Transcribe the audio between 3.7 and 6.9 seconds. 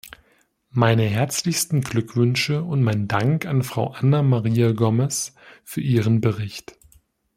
Ana Maria Gomes für ihren Bericht.